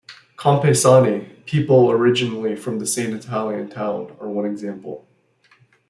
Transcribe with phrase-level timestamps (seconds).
[0.35, 5.07] "Compaesani"- people originally from the same Italian town- are one example.